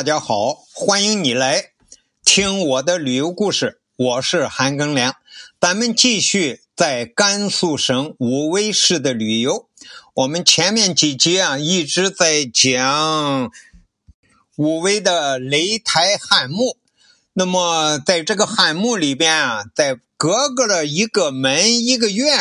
[0.00, 1.72] 大家好，欢迎你来
[2.24, 3.82] 听我的旅游故事。
[3.98, 5.14] 我是韩庚良，
[5.60, 9.68] 咱们继续在甘肃省武威市的旅游。
[10.14, 13.50] 我们前面几集啊一直在讲
[14.56, 16.78] 武威的雷台汉墓。
[17.34, 22.38] 那么在这个汉墓里边啊，在隔个的一个门一个院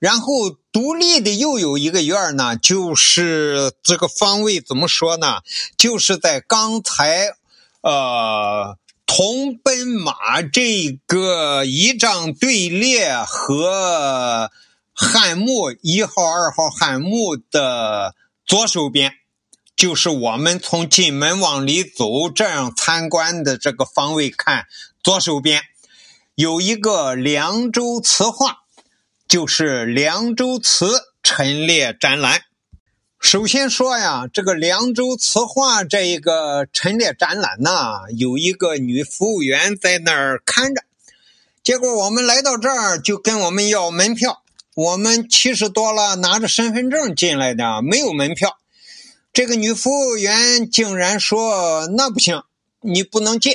[0.00, 5.42] 然后独立的又有一个院呢，就是这个方位怎么说呢？
[5.78, 7.34] 就是在刚才
[7.82, 8.76] 呃。
[9.12, 14.48] 铜奔马这个仪仗队列和
[14.94, 18.14] 汉墓一号、二号汉墓的
[18.46, 19.14] 左手边，
[19.74, 24.66] 就是我们从进门往里走这样参观的这个方位看，
[25.02, 25.64] 左手边
[26.36, 28.58] 有一个凉州词画，
[29.30, 32.42] 就是凉州词陈列展览。
[33.20, 40.82] 首先说呀，这个凉州词画这一个陈列展览呐，有一个女服务员在那儿看着。
[41.62, 44.42] 结果我们来到这儿，就跟我们要门票。
[44.74, 48.58] 我们七十多了，拿着身份证进来的，没有门票。
[49.32, 52.42] 这个女服务员竟然说：“那不行，
[52.80, 53.54] 你不能进，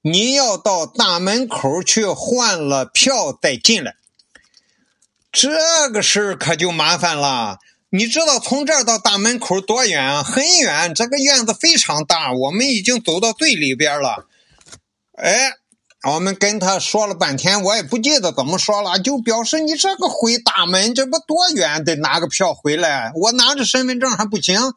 [0.00, 3.96] 你要到大门口去换了票再进来。”
[5.34, 7.58] 这个事儿可就麻烦了。
[7.90, 10.22] 你知道从这儿到大门口多远啊？
[10.22, 14.26] 很远，这个院子非常大，我们已经走到最里边了。
[15.16, 15.54] 哎，
[16.12, 23.10] 我们跟他说了半天，我也不记得怎么说了，就表示你这个回大门，这不多远，得拿个票回来。
[23.16, 24.72] 我拿着身份证还不行。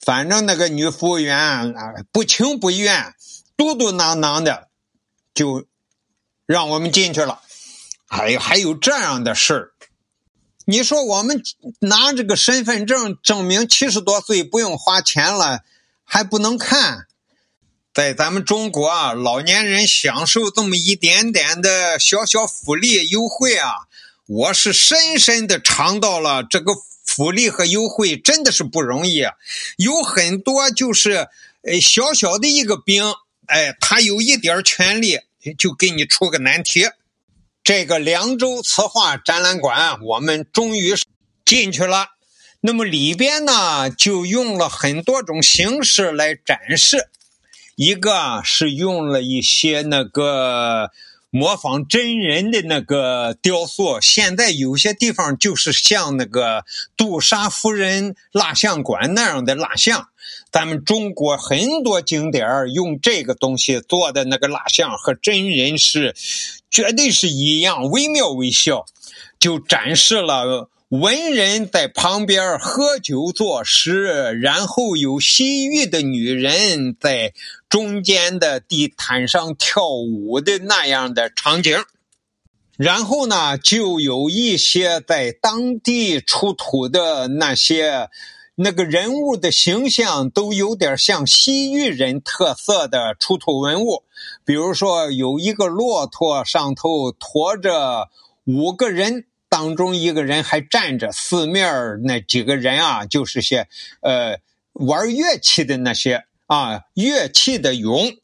[0.00, 3.14] 反正那个女服务员啊，不情不愿，
[3.54, 4.68] 嘟嘟囔囔的，
[5.34, 5.66] 就
[6.46, 7.42] 让我们进去了。
[8.06, 9.72] 还有，还有这样的事儿。
[10.64, 11.42] 你说我们
[11.80, 15.60] 拿这个身份证证明七十多岁不用花钱了，
[16.04, 17.06] 还不能看？
[17.94, 23.86] 在咱们中国啊，老年人享受这么一点点的小小福利优惠啊，
[24.26, 26.72] 我是深深的尝到了这个
[27.04, 29.24] 福利和优惠真的是不容易。
[29.76, 31.28] 有很多就是
[31.62, 33.14] 呃小小的一个兵，
[33.46, 35.20] 哎，他有一点权利
[35.56, 36.86] 就给你出个难题。
[37.66, 40.94] 这个凉州词画展览馆，我们终于
[41.44, 42.10] 进去了。
[42.60, 47.08] 那么里边呢，就用了很多种形式来展示。
[47.74, 50.92] 一个是用了一些那个
[51.28, 56.64] 模仿真人的那个雕塑，现在有些地方就是像那个
[56.96, 60.10] 杜莎夫人蜡像馆那样的蜡像。
[60.50, 66.14] 咱们中国很多景点用这个东西做的那个蜡像和真人是
[66.70, 68.86] 绝对是一样，惟妙惟肖。
[69.38, 77.34] 就展示了文人在旁边喝酒作诗，然后有西域的女人在
[77.68, 81.78] 中间的地毯上跳舞的那样的场景。
[82.78, 88.08] 然后呢，就有一些在当地出土的那些。
[88.58, 94.02] 那个人物的形象都有点像西域人特色的出土文物，
[94.46, 98.08] 比如说有一个骆驼上头驮着
[98.44, 103.68] 五个人，当中一个人还站着，四面那几个人啊，就是些
[104.00, 104.38] 呃
[104.72, 108.16] 玩乐器的那些啊乐器的俑。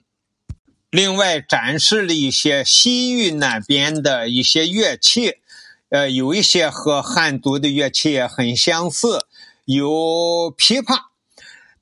[0.89, 5.37] 另外展示了一些西域那边的一些乐器，
[5.91, 9.27] 呃，有一些和汉族的乐器很相似。
[9.65, 10.99] 有琵琶，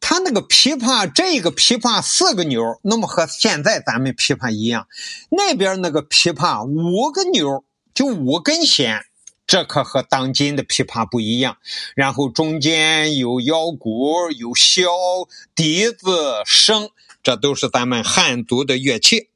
[0.01, 4.87] 它那个琵琶，这个琵琶四个钮，那么和现在咱们琵琶一样。
[5.31, 7.65] 那边那个琵琶五个钮，
[7.95, 9.05] 就五根弦，
[9.47, 11.57] 这可和当今的琵琶不一样。
[11.95, 16.91] 然后中间有腰鼓、有箫、笛子、笙，
[17.23, 19.29] 这都是咱们汉族的乐器。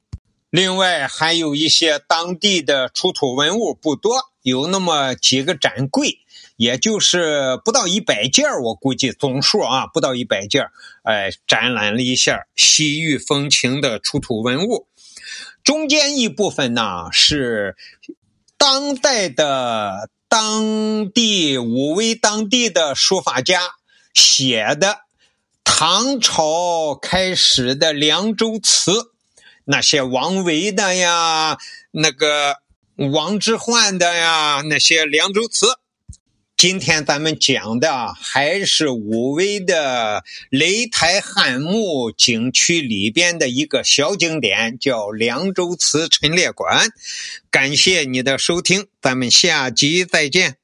[0.51, 6.19] 另外还有一些当地的出土文物不多，有那么几个展柜。
[6.57, 10.69] 也就是不到一百件我估计总数啊，不到一百件
[11.03, 14.87] 哎，展览了一下西域风情的出土文物。
[15.65, 17.75] 中间一部分呢是
[18.57, 23.59] 当代的当地武威当地的书法家
[24.13, 24.99] 写的
[25.65, 29.11] 唐朝开始的凉州词，
[29.65, 31.57] 那些王维的呀，
[31.91, 32.59] 那个
[32.95, 35.67] 王之涣的呀，那些凉州词。
[36.55, 46.89] 今天咱们讲的还是武威的雷台汉墓景区里边的一个小景点，叫凉州词陈列馆。
[47.51, 50.55] 感谢你的收听，咱们下集再见。